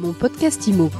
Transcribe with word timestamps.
Mon 0.00 0.14
podcast 0.14 0.66
IMO. 0.66 0.90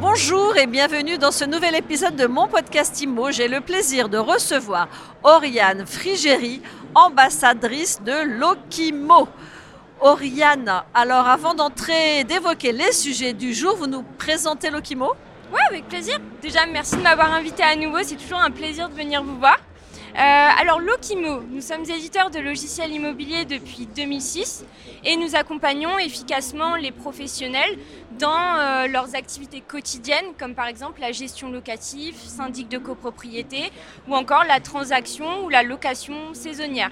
Bonjour 0.00 0.56
et 0.56 0.66
bienvenue 0.66 1.18
dans 1.18 1.30
ce 1.30 1.44
nouvel 1.44 1.76
épisode 1.76 2.16
de 2.16 2.26
mon 2.26 2.48
podcast 2.48 3.00
IMO. 3.00 3.30
J'ai 3.30 3.46
le 3.46 3.60
plaisir 3.60 4.08
de 4.08 4.18
recevoir 4.18 4.88
Oriane 5.22 5.86
Frigéry, 5.86 6.60
ambassadrice 6.96 8.02
de 8.02 8.40
Lokimo. 8.40 9.28
Oriane, 10.00 10.82
alors 10.92 11.28
avant 11.28 11.54
d'entrer 11.54 12.18
et 12.18 12.24
d'évoquer 12.24 12.72
les 12.72 12.90
sujets 12.90 13.34
du 13.34 13.54
jour, 13.54 13.76
vous 13.76 13.86
nous 13.86 14.02
présentez 14.02 14.68
Lokimo? 14.68 15.12
Ouais, 15.52 15.60
avec 15.68 15.86
plaisir. 15.86 16.18
Déjà, 16.42 16.66
merci 16.66 16.96
de 16.96 17.02
m'avoir 17.02 17.32
invité 17.32 17.62
à 17.62 17.76
nouveau. 17.76 17.98
C'est 18.02 18.16
toujours 18.16 18.40
un 18.40 18.50
plaisir 18.50 18.88
de 18.88 18.94
venir 18.94 19.22
vous 19.22 19.38
voir. 19.38 19.58
Euh, 20.14 20.18
alors, 20.18 20.80
Lokimo, 20.80 21.42
nous 21.50 21.60
sommes 21.60 21.82
éditeurs 21.82 22.30
de 22.30 22.38
logiciels 22.38 22.92
immobiliers 22.92 23.44
depuis 23.44 23.86
2006 23.86 24.64
et 25.04 25.16
nous 25.16 25.36
accompagnons 25.36 25.98
efficacement 25.98 26.76
les 26.76 26.90
professionnels 26.90 27.78
dans 28.18 28.56
euh, 28.56 28.86
leurs 28.88 29.14
activités 29.14 29.60
quotidiennes, 29.60 30.34
comme 30.38 30.54
par 30.54 30.66
exemple 30.66 31.00
la 31.00 31.12
gestion 31.12 31.50
locative, 31.50 32.16
syndic 32.16 32.68
de 32.68 32.78
copropriété 32.78 33.70
ou 34.08 34.14
encore 34.14 34.44
la 34.44 34.60
transaction 34.60 35.44
ou 35.44 35.48
la 35.50 35.62
location 35.62 36.32
saisonnière. 36.32 36.90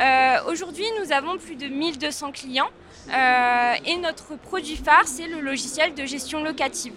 Euh, 0.00 0.36
Aujourd'hui, 0.48 0.84
nous 1.00 1.12
avons 1.12 1.38
plus 1.38 1.54
de 1.56 1.68
1200 1.68 2.32
clients 2.32 2.70
et 3.86 3.96
notre 3.96 4.36
produit 4.36 4.76
phare, 4.76 5.06
c'est 5.06 5.26
le 5.26 5.40
logiciel 5.40 5.94
de 5.94 6.04
gestion 6.04 6.44
locative. 6.44 6.92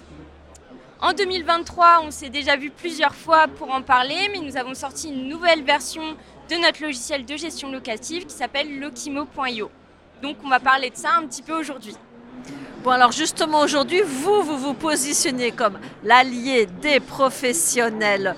En 1.03 1.13
2023, 1.13 2.03
on 2.03 2.11
s'est 2.11 2.29
déjà 2.29 2.55
vu 2.55 2.69
plusieurs 2.69 3.15
fois 3.15 3.47
pour 3.47 3.71
en 3.73 3.81
parler, 3.81 4.29
mais 4.31 4.39
nous 4.39 4.55
avons 4.55 4.75
sorti 4.75 5.09
une 5.09 5.27
nouvelle 5.27 5.63
version 5.63 6.03
de 6.47 6.55
notre 6.61 6.83
logiciel 6.83 7.25
de 7.25 7.35
gestion 7.35 7.71
locative 7.71 8.27
qui 8.27 8.35
s'appelle 8.35 8.79
Lokimo.io. 8.79 9.71
Donc 10.21 10.37
on 10.43 10.49
va 10.49 10.59
parler 10.59 10.91
de 10.91 10.95
ça 10.95 11.09
un 11.17 11.25
petit 11.25 11.41
peu 11.41 11.53
aujourd'hui. 11.53 11.95
Bon 12.83 12.91
alors 12.91 13.11
justement 13.11 13.61
aujourd'hui, 13.61 14.01
vous, 14.05 14.43
vous 14.43 14.57
vous 14.57 14.73
positionnez 14.75 15.51
comme 15.51 15.79
l'allié 16.03 16.67
des 16.67 16.99
professionnels 16.99 18.35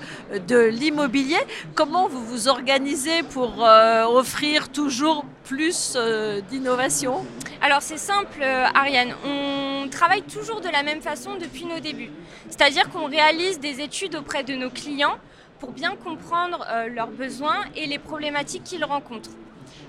de 0.48 0.58
l'immobilier. 0.58 1.40
Comment 1.74 2.08
vous 2.08 2.24
vous 2.24 2.48
organisez 2.48 3.22
pour 3.24 3.62
euh, 3.62 4.04
offrir 4.04 4.70
toujours 4.70 5.26
plus 5.44 5.94
euh, 5.96 6.40
d'innovation 6.42 7.24
Alors 7.62 7.82
c'est 7.82 7.98
simple 7.98 8.40
euh, 8.42 8.66
Ariane, 8.74 9.14
on 9.26 9.63
travaille 9.94 10.22
toujours 10.22 10.60
de 10.60 10.68
la 10.68 10.82
même 10.82 11.00
façon 11.00 11.36
depuis 11.36 11.64
nos 11.64 11.80
débuts. 11.80 12.10
C'est-à-dire 12.50 12.90
qu'on 12.90 13.06
réalise 13.06 13.60
des 13.60 13.80
études 13.80 14.16
auprès 14.16 14.42
de 14.44 14.54
nos 14.54 14.70
clients 14.70 15.16
pour 15.60 15.72
bien 15.72 15.94
comprendre 15.96 16.66
euh, 16.68 16.88
leurs 16.88 17.08
besoins 17.08 17.64
et 17.76 17.86
les 17.86 17.98
problématiques 17.98 18.64
qu'ils 18.64 18.84
rencontrent. 18.84 19.30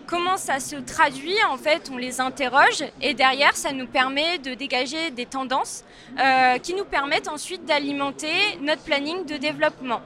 Comment 0.05 0.37
ça 0.37 0.59
se 0.59 0.75
traduit 0.75 1.35
En 1.49 1.57
fait, 1.57 1.89
on 1.91 1.97
les 1.97 2.21
interroge 2.21 2.83
et 3.01 3.13
derrière, 3.15 3.55
ça 3.55 3.71
nous 3.71 3.87
permet 3.87 4.37
de 4.37 4.53
dégager 4.53 5.09
des 5.09 5.25
tendances 5.25 5.83
euh, 6.19 6.59
qui 6.59 6.75
nous 6.75 6.85
permettent 6.85 7.27
ensuite 7.27 7.65
d'alimenter 7.65 8.29
notre 8.61 8.83
planning 8.83 9.25
de 9.25 9.37
développement. 9.37 10.01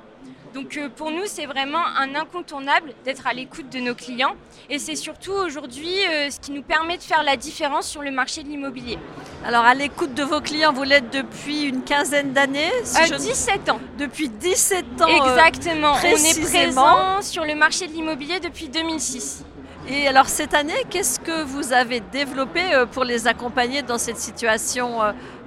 Donc 0.53 0.77
euh, 0.77 0.89
pour 0.89 1.11
nous, 1.11 1.25
c'est 1.25 1.45
vraiment 1.45 1.85
un 1.97 2.15
incontournable 2.15 2.93
d'être 3.05 3.27
à 3.27 3.33
l'écoute 3.33 3.69
de 3.69 3.79
nos 3.79 3.93
clients 3.93 4.35
et 4.69 4.79
c'est 4.79 4.95
surtout 4.95 5.31
aujourd'hui 5.31 5.87
euh, 6.11 6.29
ce 6.31 6.39
qui 6.39 6.51
nous 6.51 6.63
permet 6.63 6.97
de 6.97 7.03
faire 7.03 7.23
la 7.23 7.37
différence 7.37 7.87
sur 7.87 8.01
le 8.01 8.11
marché 8.11 8.43
de 8.43 8.49
l'immobilier. 8.49 8.97
Alors 9.45 9.63
à 9.63 9.75
l'écoute 9.75 10.13
de 10.15 10.23
vos 10.23 10.41
clients, 10.41 10.73
vous 10.73 10.83
l'êtes 10.83 11.11
depuis 11.13 11.63
une 11.63 11.83
quinzaine 11.83 12.33
d'années 12.33 12.71
si 12.83 13.13
euh, 13.13 13.17
17 13.17 13.69
ans. 13.69 13.79
Depuis 13.99 14.29
17 14.29 14.85
ans 15.01 15.07
Exactement. 15.07 15.93
On 16.03 16.07
est 16.07 16.41
présent 16.41 17.21
sur 17.21 17.45
le 17.45 17.55
marché 17.55 17.87
de 17.87 17.93
l'immobilier 17.93 18.39
depuis 18.39 18.69
2006. 18.69 19.45
Et 19.87 20.07
alors 20.07 20.27
cette 20.27 20.53
année, 20.53 20.83
qu'est-ce 20.89 21.19
que 21.19 21.43
vous 21.43 21.73
avez 21.73 21.99
développé 21.99 22.61
pour 22.91 23.03
les 23.03 23.27
accompagner 23.27 23.81
dans 23.81 23.97
cette 23.97 24.17
situation 24.19 24.99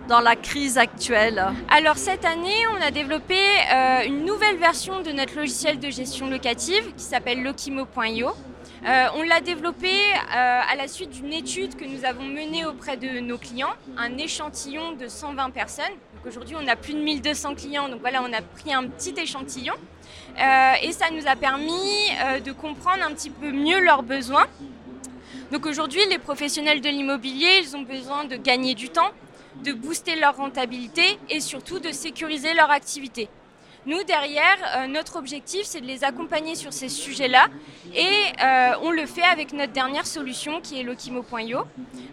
dans 0.09 0.21
la 0.21 0.37
crise 0.37 0.79
actuelle 0.79 1.45
Alors 1.69 1.97
cette 1.97 2.25
année, 2.25 2.67
on 2.77 2.83
a 2.83 2.91
développé 2.91 3.37
euh, 3.37 4.03
une 4.07 4.25
nouvelle 4.25 4.57
version 4.57 5.01
de 5.03 5.11
notre 5.13 5.37
logiciel 5.37 5.79
de 5.79 5.91
gestion 5.91 6.29
locative 6.29 6.95
qui 6.97 7.05
s'appelle 7.05 7.43
Lokimo.io. 7.43 8.31
Euh, 8.85 9.07
on 9.15 9.23
l'a 9.23 9.41
développé 9.41 9.91
euh, 9.91 10.61
à 10.71 10.75
la 10.77 10.89
suite 10.89 11.11
d'une 11.11 11.33
étude 11.33 11.77
que 11.77 11.85
nous 11.85 12.05
avons 12.05 12.25
menée 12.25 12.65
auprès 12.67 12.97
de 12.97 13.21
nos 13.21 13.39
clients, 13.39 13.75
un 13.97 14.17
échantillon 14.19 14.93
de 14.93 15.07
120 15.07 15.51
personnes. 15.51 15.85
Aujourd'hui, 16.27 16.57
on 16.61 16.67
a 16.67 16.77
plus 16.77 16.95
de 16.95 17.01
1200 17.01 17.55
clients, 17.55 17.89
donc 17.89 18.01
voilà, 18.01 18.23
on 18.23 18.33
a 18.33 18.43
pris 18.43 18.73
un 18.73 18.85
petit 18.85 19.15
échantillon. 19.17 19.75
et 20.37 20.93
ça 20.93 21.07
nous 21.13 21.27
a 21.27 21.37
permis 21.37 22.11
de 22.45 22.53
comprendre 22.53 23.03
un 23.05 23.13
petit 23.13 23.31
peu 23.31 23.51
mieux 23.51 23.81
leurs 23.81 24.03
besoins. 24.03 24.47
Donc 25.51 25.67
aujourd'hui, 25.67 26.01
les 26.09 26.19
professionnels 26.19 26.81
de 26.81 26.89
l'immobilier, 26.89 27.61
ils 27.63 27.77
ont 27.77 27.83
besoin 27.83 28.25
de 28.25 28.37
gagner 28.37 28.75
du 28.75 28.89
temps, 28.89 29.11
de 29.63 29.73
booster 29.73 30.17
leur 30.17 30.37
rentabilité 30.37 31.19
et 31.31 31.41
surtout 31.41 31.79
de 31.79 31.93
sécuriser 31.93 32.55
leur 32.55 32.71
activité. 32.71 33.29
Nous, 33.85 34.05
derrière, 34.05 34.59
euh, 34.77 34.87
notre 34.87 35.17
objectif, 35.17 35.63
c'est 35.65 35.81
de 35.81 35.87
les 35.87 36.05
accompagner 36.05 36.55
sur 36.55 36.73
ces 36.73 36.89
sujets-là 36.89 37.49
et 37.93 38.07
euh, 38.41 38.75
on 38.83 38.93
le 38.93 39.07
fait 39.07 39.25
avec 39.25 39.53
notre 39.53 39.73
dernière 39.73 40.07
solution 40.07 40.61
qui 40.61 40.79
est 40.79 40.85
Lokimo.io. 40.85 41.63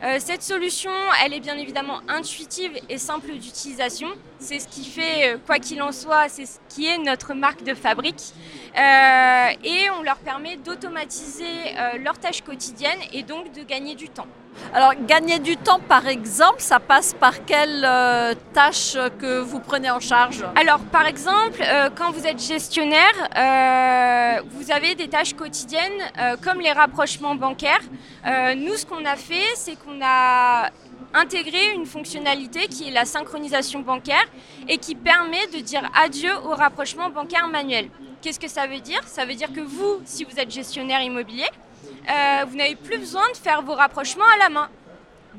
Euh, 0.02 0.16
cette 0.18 0.42
solution, 0.42 0.90
elle 1.24 1.32
est 1.32 1.40
bien 1.40 1.56
évidemment 1.60 2.00
intuitive 2.08 2.72
et 2.90 2.98
simple 2.98 3.34
d'utilisation. 3.34 4.08
C'est 4.40 4.58
ce 4.58 4.68
qui 4.68 4.84
fait, 4.84 5.38
quoi 5.46 5.60
qu'il 5.60 5.84
en 5.84 5.92
soit, 5.92 6.28
c'est 6.28 6.48
ce 6.48 6.58
qui 6.70 6.88
est 6.88 6.98
notre 6.98 7.36
marque 7.36 7.64
de 7.64 7.76
fabrique. 7.76 8.34
et 8.76 9.90
on 10.00 10.02
leur 10.02 10.18
permet 10.18 10.56
d'automatiser 10.56 11.76
leurs 12.00 12.18
tâches 12.18 12.42
quotidiennes 12.42 13.02
et 13.12 13.24
donc 13.24 13.52
de 13.52 13.64
gagner 13.64 13.96
du 13.96 14.08
temps. 14.08 14.28
Alors, 14.74 14.94
gagner 15.08 15.40
du 15.40 15.58
temps, 15.58 15.80
par 15.80 16.08
exemple, 16.08 16.60
ça 16.60 16.80
passe 16.80 17.14
par 17.14 17.46
quelles 17.46 17.88
tâches 18.54 18.98
que 19.20 19.40
vous 19.40 19.60
prenez 19.60 19.90
en 19.90 20.00
charge? 20.00 20.44
Alors, 20.56 20.80
par 20.80 21.06
exemple, 21.06 21.62
euh, 21.62 21.90
quand 21.96 22.12
vous 22.12 22.26
êtes 22.26 22.42
gestionnaire, 22.42 23.14
euh, 23.38 24.42
vous 24.52 24.72
avez 24.72 24.96
des 24.96 25.08
tâches 25.08 25.34
quotidiennes 25.34 26.02
euh, 26.20 26.36
comme 26.44 26.60
les 26.60 26.72
rapprochements 26.72 27.36
bancaires. 27.36 27.82
nous, 28.56 28.76
ce 28.76 28.86
qu'on 28.86 29.06
a 29.06 29.16
fait, 29.16 29.50
c'est 29.56 29.76
qu'on 29.76 30.00
a 30.04 30.70
intégré 31.14 31.74
une 31.74 31.86
fonctionnalité 31.86 32.68
qui 32.68 32.88
est 32.88 32.92
la 32.92 33.06
synchronisation 33.06 33.80
bancaire 33.80 34.28
et 34.68 34.78
qui 34.78 34.94
permet 34.96 35.48
de 35.48 35.60
dire 35.60 35.90
adieu 35.96 36.32
au 36.46 36.54
rapprochement 36.56 37.10
bancaire 37.10 37.48
manuel. 37.48 37.90
Qu'est-ce 38.22 38.40
que 38.40 38.50
ça 38.50 38.68
veut 38.68 38.80
dire? 38.80 39.02
Ça 39.08 39.26
veut 39.26 39.36
dire 39.36 39.52
que 39.52 39.62
vous, 39.62 40.02
si 40.06 40.24
vous 40.24 40.40
êtes 40.40 40.52
gestionnaire 40.52 41.02
immobilier, 41.02 41.48
vous 42.48 42.56
n'avez 42.56 42.76
plus 42.76 42.98
besoin 42.98 43.30
de 43.32 43.38
faire 43.38 43.62
vos 43.62 43.76
rapprochements 43.76 44.26
à 44.36 44.38
la 44.38 44.50
main. 44.50 44.70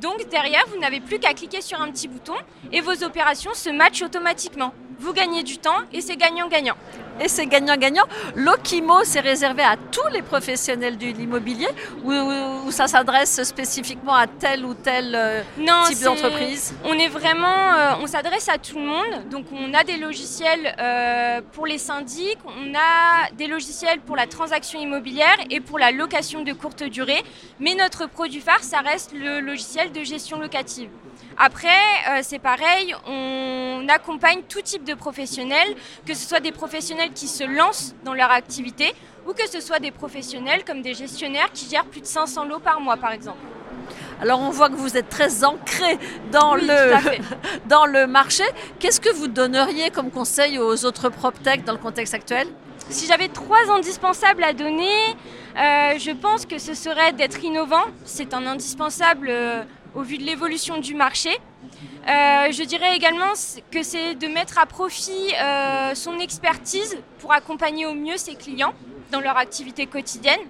Donc 0.00 0.28
derrière, 0.28 0.64
vous 0.68 0.78
n'avez 0.78 1.00
plus 1.00 1.18
qu'à 1.18 1.34
cliquer 1.34 1.60
sur 1.60 1.80
un 1.80 1.90
petit 1.90 2.08
bouton 2.08 2.36
et 2.72 2.80
vos 2.80 3.02
opérations 3.02 3.52
se 3.54 3.70
matchent 3.70 4.02
automatiquement 4.02 4.72
vous 5.00 5.12
gagnez 5.12 5.42
du 5.42 5.58
temps 5.58 5.78
et 5.92 6.00
c'est 6.00 6.16
gagnant-gagnant. 6.16 6.76
Et 7.22 7.28
c'est 7.28 7.46
gagnant-gagnant. 7.46 8.04
L'Okimo, 8.34 9.00
c'est 9.04 9.20
réservé 9.20 9.62
à 9.62 9.76
tous 9.76 10.06
les 10.12 10.22
professionnels 10.22 10.96
de 10.96 11.06
l'immobilier 11.06 11.68
ou, 12.04 12.70
ça 12.70 12.86
s'adresse 12.86 13.42
spécifiquement 13.42 14.14
à 14.14 14.26
tel 14.26 14.64
ou 14.64 14.74
tel 14.74 15.14
euh, 15.14 15.42
type 15.86 16.02
d'entreprise? 16.02 16.74
On 16.84 16.94
est 16.94 17.08
vraiment, 17.08 17.74
euh, 17.74 17.94
on 18.00 18.06
s'adresse 18.06 18.48
à 18.48 18.58
tout 18.58 18.76
le 18.76 18.84
monde. 18.84 19.28
Donc 19.30 19.46
on 19.52 19.74
a 19.74 19.84
des 19.84 19.96
logiciels 19.96 20.74
euh, 20.78 21.40
pour 21.52 21.66
les 21.66 21.78
syndics, 21.78 22.38
on 22.46 22.74
a 22.74 23.30
des 23.36 23.48
logiciels 23.48 24.00
pour 24.00 24.16
la 24.16 24.26
transaction 24.26 24.80
immobilière 24.80 25.36
et 25.50 25.60
pour 25.60 25.78
la 25.78 25.90
location 25.90 26.42
de 26.42 26.52
courte 26.52 26.84
durée. 26.84 27.22
Mais 27.58 27.74
notre 27.74 28.06
produit 28.06 28.40
phare, 28.40 28.62
ça 28.62 28.78
reste 28.78 29.12
le 29.12 29.40
logiciel 29.40 29.92
de 29.92 30.02
gestion 30.04 30.38
locative. 30.38 30.88
Après, 31.36 32.22
c'est 32.22 32.38
pareil, 32.38 32.94
on 33.06 33.86
accompagne 33.88 34.42
tout 34.48 34.60
type 34.60 34.84
de 34.84 34.89
professionnels, 34.96 35.74
que 36.06 36.14
ce 36.14 36.28
soit 36.28 36.40
des 36.40 36.52
professionnels 36.52 37.12
qui 37.14 37.28
se 37.28 37.44
lancent 37.44 37.94
dans 38.04 38.14
leur 38.14 38.30
activité 38.30 38.94
ou 39.26 39.32
que 39.32 39.48
ce 39.48 39.60
soit 39.60 39.78
des 39.78 39.90
professionnels 39.90 40.64
comme 40.64 40.82
des 40.82 40.94
gestionnaires 40.94 41.50
qui 41.52 41.68
gèrent 41.68 41.84
plus 41.84 42.00
de 42.00 42.06
500 42.06 42.44
lots 42.46 42.58
par 42.58 42.80
mois, 42.80 42.96
par 42.96 43.12
exemple. 43.12 43.38
Alors 44.20 44.40
on 44.40 44.50
voit 44.50 44.68
que 44.68 44.74
vous 44.74 44.96
êtes 44.96 45.08
très 45.08 45.44
ancré 45.44 45.98
dans, 46.30 46.54
le, 46.54 46.94
dans 47.68 47.86
le 47.86 48.06
marché. 48.06 48.44
Qu'est-ce 48.78 49.00
que 49.00 49.12
vous 49.12 49.28
donneriez 49.28 49.90
comme 49.90 50.10
conseil 50.10 50.58
aux 50.58 50.84
autres 50.84 51.08
PropTech 51.08 51.64
dans 51.64 51.72
le 51.72 51.78
contexte 51.78 52.14
actuel? 52.14 52.48
Si 52.90 53.06
j'avais 53.06 53.28
trois 53.28 53.70
indispensables 53.70 54.42
à 54.42 54.52
donner, 54.52 55.14
euh, 55.56 55.98
je 55.98 56.10
pense 56.10 56.44
que 56.44 56.58
ce 56.58 56.74
serait 56.74 57.12
d'être 57.12 57.42
innovant. 57.44 57.84
C'est 58.04 58.34
un 58.34 58.46
indispensable 58.46 59.28
euh, 59.30 59.62
au 59.94 60.02
vu 60.02 60.18
de 60.18 60.24
l'évolution 60.24 60.78
du 60.78 60.94
marché. 60.94 61.30
Euh, 61.30 62.52
je 62.52 62.64
dirais 62.64 62.96
également 62.96 63.32
que 63.70 63.82
c'est 63.82 64.14
de 64.14 64.26
mettre 64.26 64.58
à 64.58 64.66
profit 64.66 65.34
euh, 65.34 65.94
son 65.94 66.18
expertise 66.18 66.98
pour 67.18 67.32
accompagner 67.32 67.86
au 67.86 67.94
mieux 67.94 68.16
ses 68.16 68.34
clients 68.34 68.72
dans 69.10 69.20
leur 69.20 69.36
activité 69.36 69.86
quotidienne. 69.86 70.40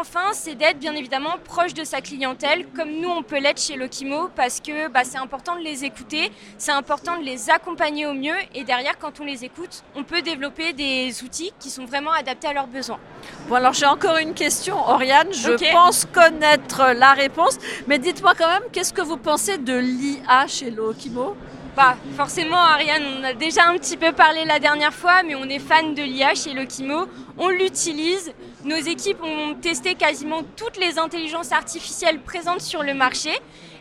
Enfin, 0.00 0.30
c'est 0.32 0.54
d'être 0.54 0.78
bien 0.78 0.94
évidemment 0.94 1.34
proche 1.44 1.74
de 1.74 1.84
sa 1.84 2.00
clientèle, 2.00 2.66
comme 2.74 2.90
nous 2.90 3.10
on 3.10 3.22
peut 3.22 3.38
l'être 3.38 3.60
chez 3.60 3.76
Lokimo, 3.76 4.30
parce 4.34 4.58
que 4.58 4.88
bah, 4.88 5.00
c'est 5.04 5.18
important 5.18 5.56
de 5.56 5.60
les 5.60 5.84
écouter, 5.84 6.32
c'est 6.56 6.72
important 6.72 7.18
de 7.18 7.22
les 7.22 7.50
accompagner 7.50 8.06
au 8.06 8.14
mieux, 8.14 8.34
et 8.54 8.64
derrière, 8.64 8.98
quand 8.98 9.20
on 9.20 9.24
les 9.24 9.44
écoute, 9.44 9.82
on 9.94 10.02
peut 10.02 10.22
développer 10.22 10.72
des 10.72 11.22
outils 11.22 11.52
qui 11.60 11.68
sont 11.68 11.84
vraiment 11.84 12.12
adaptés 12.12 12.48
à 12.48 12.54
leurs 12.54 12.66
besoins. 12.66 12.98
Bon, 13.46 13.56
alors 13.56 13.74
j'ai 13.74 13.84
encore 13.84 14.16
une 14.16 14.32
question, 14.32 14.74
Oriane. 14.88 15.34
Je 15.34 15.70
pense 15.70 16.06
connaître 16.06 16.94
la 16.96 17.12
réponse, 17.12 17.58
mais 17.86 17.98
dites-moi 17.98 18.32
quand 18.34 18.48
même, 18.48 18.70
qu'est-ce 18.72 18.94
que 18.94 19.02
vous 19.02 19.18
pensez 19.18 19.58
de 19.58 19.76
l'IA 19.76 20.46
chez 20.46 20.70
Lokimo? 20.70 21.36
Bah, 21.80 21.96
forcément, 22.14 22.58
Ariane, 22.58 23.02
on 23.18 23.24
a 23.24 23.32
déjà 23.32 23.66
un 23.66 23.78
petit 23.78 23.96
peu 23.96 24.12
parlé 24.12 24.44
la 24.44 24.58
dernière 24.58 24.92
fois, 24.92 25.22
mais 25.22 25.34
on 25.34 25.44
est 25.44 25.58
fan 25.58 25.94
de 25.94 26.02
l'IA 26.02 26.34
chez 26.34 26.52
Lokimo. 26.52 27.06
On 27.38 27.48
l'utilise. 27.48 28.34
Nos 28.66 28.76
équipes 28.76 29.22
ont 29.22 29.54
testé 29.54 29.94
quasiment 29.94 30.42
toutes 30.56 30.76
les 30.76 30.98
intelligences 30.98 31.52
artificielles 31.52 32.20
présentes 32.20 32.60
sur 32.60 32.82
le 32.82 32.92
marché. 32.92 33.30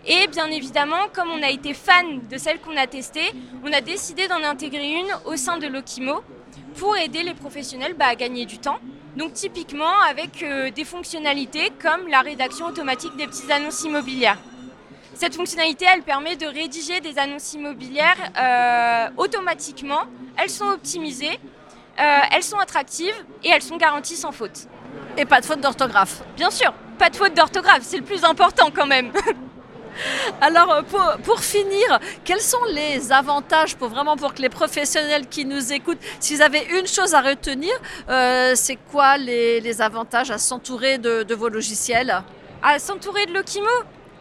Et 0.08 0.28
bien 0.28 0.50
évidemment, 0.50 1.10
comme 1.12 1.30
on 1.30 1.44
a 1.44 1.50
été 1.50 1.74
fan 1.74 2.26
de 2.32 2.38
celles 2.38 2.62
qu'on 2.62 2.78
a 2.78 2.88
testées, 2.88 3.34
on 3.66 3.74
a 3.74 3.82
décidé 3.82 4.30
d'en 4.30 4.44
intégrer 4.46 4.94
une 4.94 5.14
au 5.26 5.36
sein 5.36 5.58
de 5.58 5.68
Lokimo 5.68 6.22
pour 6.78 6.96
aider 6.96 7.24
les 7.24 7.34
professionnels 7.34 7.96
bah, 8.00 8.06
à 8.06 8.16
gagner 8.16 8.46
du 8.46 8.60
temps. 8.60 8.80
Donc 9.18 9.34
typiquement 9.34 10.00
avec 10.10 10.42
euh, 10.42 10.72
des 10.72 10.86
fonctionnalités 10.86 11.74
comme 11.82 12.08
la 12.08 12.22
rédaction 12.22 12.66
automatique 12.68 13.18
des 13.18 13.28
petites 13.28 13.52
annonces 13.52 13.84
immobilières. 13.84 14.38
Cette 15.20 15.36
fonctionnalité, 15.36 15.86
elle 15.94 16.02
permet 16.02 16.38
de 16.38 16.46
rédiger 16.46 17.02
des 17.02 17.20
annonces 17.20 17.54
immobilières 17.54 18.16
euh, 18.40 19.10
automatiquement. 19.18 20.04
Elles 20.38 20.50
sont 20.50 20.68
optimisées, 20.68 21.38
euh, 22.00 22.20
elles 22.32 22.42
sont 22.42 22.58
attractives 22.58 23.26
et 23.44 23.50
elles 23.50 23.62
sont 23.62 23.76
garanties 23.76 24.16
sans 24.16 24.32
faute. 24.32 24.70
Et 25.18 25.26
pas 25.26 25.42
de 25.42 25.46
faute 25.46 25.60
d'orthographe 25.60 26.24
Bien 26.38 26.50
sûr, 26.50 26.74
pas 26.98 27.10
de 27.10 27.18
faute 27.18 27.34
d'orthographe, 27.34 27.82
c'est 27.82 27.98
le 27.98 28.04
plus 28.04 28.24
important 28.24 28.70
quand 28.74 28.86
même. 28.86 29.12
Alors 30.40 30.72
euh, 30.72 30.82
pour, 31.22 31.42
finir, 31.42 32.00
quels 32.24 32.40
sont 32.40 32.64
les 32.74 33.12
avantages 33.12 33.76
pour 33.76 33.90
vraiment 33.90 34.16
pour 34.16 34.34
que 34.34 34.42
les 34.42 34.48
professionnels 34.48 35.28
qui 35.28 35.44
nous 35.44 35.74
écoutent, 35.74 36.00
si 36.22 36.34
vous 36.38 36.42
avez 36.42 36.66
une 36.80 36.88
chose 36.88 37.14
à 37.14 37.20
retenir, 37.20 37.74
c'est 38.56 38.78
quoi 38.90 39.18
les, 39.18 39.82
avantages 39.82 40.32
à 40.32 40.38
s'entourer 40.38 40.98
de, 40.98 41.24
de, 41.24 41.36
vos 41.36 41.50
logiciels? 41.50 42.24
À 42.64 42.80
s'entourer 42.80 43.26
de 43.26 43.34
Lokimo? 43.34 43.68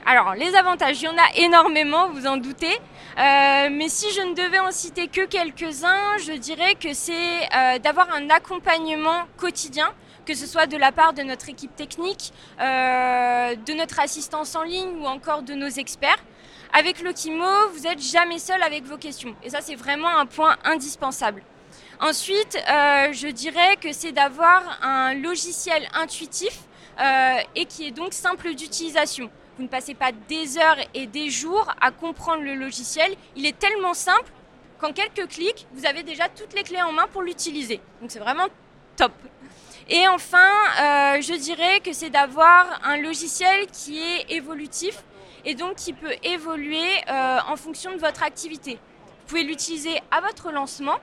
Alors, 0.06 0.34
les 0.34 0.54
avantages, 0.54 1.02
il 1.02 1.04
y 1.04 1.08
en 1.08 1.18
a 1.18 1.36
énormément, 1.36 2.08
vous 2.10 2.26
en 2.26 2.36
doutez. 2.36 2.74
Euh, 3.18 3.68
mais 3.70 3.88
si 3.88 4.10
je 4.12 4.22
ne 4.22 4.34
devais 4.34 4.58
en 4.58 4.70
citer 4.70 5.08
que 5.08 5.26
quelques-uns, 5.26 6.16
je 6.18 6.32
dirais 6.32 6.76
que 6.76 6.94
c'est 6.94 7.12
euh, 7.12 7.78
d'avoir 7.78 8.08
un 8.14 8.30
accompagnement 8.30 9.24
quotidien, 9.36 9.92
que 10.24 10.34
ce 10.34 10.46
soit 10.46 10.66
de 10.66 10.76
la 10.76 10.92
part 10.92 11.12
de 11.14 11.22
notre 11.22 11.48
équipe 11.48 11.74
technique, 11.74 12.32
euh, 12.60 13.56
de 13.56 13.72
notre 13.74 13.98
assistance 14.00 14.54
en 14.54 14.62
ligne 14.62 15.00
ou 15.00 15.06
encore 15.06 15.42
de 15.42 15.54
nos 15.54 15.68
experts. 15.68 16.22
Avec 16.72 17.02
Lokimo, 17.02 17.44
vous 17.74 17.80
n'êtes 17.80 18.02
jamais 18.02 18.38
seul 18.38 18.62
avec 18.62 18.84
vos 18.84 18.98
questions. 18.98 19.34
Et 19.42 19.50
ça, 19.50 19.60
c'est 19.60 19.74
vraiment 19.74 20.16
un 20.16 20.26
point 20.26 20.56
indispensable. 20.64 21.42
Ensuite, 22.00 22.56
je 22.66 23.28
dirais 23.28 23.76
que 23.80 23.92
c'est 23.92 24.12
d'avoir 24.12 24.78
un 24.82 25.14
logiciel 25.14 25.88
intuitif 25.94 26.60
et 27.56 27.64
qui 27.64 27.86
est 27.86 27.90
donc 27.90 28.12
simple 28.12 28.54
d'utilisation. 28.54 29.30
Vous 29.58 29.64
ne 29.64 29.69
passez 29.69 29.94
pas 29.94 30.12
des 30.12 30.56
heures 30.56 30.78
et 30.94 31.08
des 31.08 31.31
jours 31.31 31.69
à 31.81 31.90
comprendre 31.90 32.44
le 32.44 32.55
logiciel. 32.55 33.12
Il 33.34 33.44
est 33.44 33.58
tellement 33.58 33.93
simple 33.93 34.31
qu'en 34.81 34.93
quelques 34.93 35.28
clics, 35.28 35.66
vous 35.72 35.84
avez 35.84 36.05
déjà 36.05 36.28
toutes 36.28 36.55
les 36.55 36.62
clés 36.62 36.81
en 36.81 36.93
main 36.93 37.08
pour 37.12 37.22
l'utiliser. 37.22 37.81
Donc 38.00 38.12
c'est 38.12 38.20
vraiment 38.20 38.46
top. 38.94 39.10
Et 39.88 40.06
enfin, 40.06 40.49
euh, 40.81 41.20
je 41.20 41.34
dirais 41.34 41.81
que 41.81 41.93
c'est 41.93 42.10
d'avoir 42.10 42.81
un 42.84 42.99
logiciel 42.99 43.66
qui 43.66 43.99
est 43.99 44.31
évolutif 44.31 45.02
et 45.44 45.56
donc 45.56 45.75
qui 45.75 45.93
peut 45.93 46.14
évoluer 46.22 46.87
euh, 47.10 47.38
en 47.49 47.56
fonction 47.56 47.90
de 47.90 47.99
votre 47.99 48.22
activité. 48.22 48.75
Vous 48.75 49.26
pouvez 49.26 49.43
l'utiliser 49.43 50.00
à 50.12 50.20
votre 50.20 50.52
lancement 50.52 50.99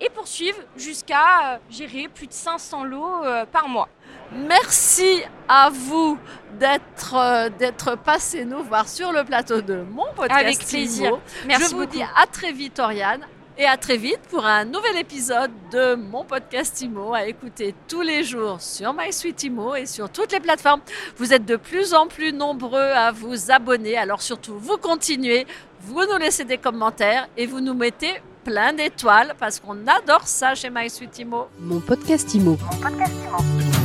et 0.00 0.10
poursuivre 0.10 0.58
jusqu'à 0.76 1.54
euh, 1.54 1.58
gérer 1.70 2.08
plus 2.08 2.26
de 2.26 2.34
500 2.34 2.84
lots 2.84 3.22
par 3.50 3.70
mois. 3.70 3.88
Merci 4.32 5.22
à 5.48 5.70
vous 5.70 6.18
d'être 6.58 7.14
euh, 7.14 7.48
d'être 7.48 7.96
passé 7.96 8.44
nous 8.44 8.62
voir 8.62 8.88
sur 8.88 9.12
le 9.12 9.24
plateau 9.24 9.60
de 9.60 9.82
mon 9.90 10.04
podcast. 10.14 10.40
Avec 10.40 10.58
plaisir. 10.58 11.18
Merci 11.46 11.70
Je 11.70 11.76
vous 11.76 11.86
dis 11.86 12.02
à 12.02 12.26
très 12.26 12.52
vite, 12.52 12.78
Oriane. 12.78 13.22
Et 13.60 13.66
à 13.66 13.76
très 13.76 13.96
vite 13.96 14.20
pour 14.30 14.46
un 14.46 14.64
nouvel 14.64 14.96
épisode 14.98 15.50
de 15.72 15.96
mon 15.96 16.24
podcast 16.24 16.80
IMO 16.80 17.12
à 17.12 17.26
écouter 17.26 17.74
tous 17.88 18.02
les 18.02 18.22
jours 18.22 18.60
sur 18.60 18.94
MySuite 18.94 19.50
et 19.76 19.86
sur 19.86 20.08
toutes 20.10 20.30
les 20.30 20.38
plateformes. 20.38 20.80
Vous 21.16 21.32
êtes 21.32 21.44
de 21.44 21.56
plus 21.56 21.92
en 21.92 22.06
plus 22.06 22.32
nombreux 22.32 22.78
à 22.78 23.10
vous 23.10 23.50
abonner, 23.50 23.96
alors 23.96 24.22
surtout 24.22 24.56
vous 24.56 24.76
continuez, 24.76 25.44
vous 25.80 26.06
nous 26.08 26.18
laissez 26.18 26.44
des 26.44 26.58
commentaires 26.58 27.26
et 27.36 27.46
vous 27.46 27.60
nous 27.60 27.74
mettez 27.74 28.22
plein 28.44 28.72
d'étoiles 28.72 29.34
parce 29.40 29.58
qu'on 29.58 29.88
adore 29.88 30.28
ça 30.28 30.54
chez 30.54 30.70
MySuite 30.70 31.20
Mon 31.58 31.80
podcast 31.80 32.32
IMO. 32.34 32.56
Mon 32.62 32.78
podcast 32.78 33.12
IMO. 33.12 33.77